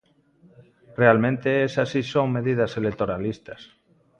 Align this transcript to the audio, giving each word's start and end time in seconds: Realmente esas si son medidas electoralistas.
Realmente 0.97 1.63
esas 1.67 1.89
si 1.89 2.01
son 2.01 2.31
medidas 2.37 2.75
electoralistas. 2.75 3.61